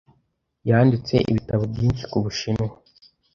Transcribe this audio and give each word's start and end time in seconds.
Yanditse 0.69 1.15
ibitabo 1.31 1.63
byinshi 1.71 2.03
ku 2.11 2.17
Bushinwa. 2.23 2.71